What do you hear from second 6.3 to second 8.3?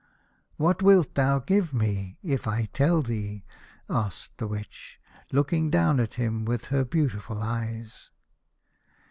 with her beautiful eyes.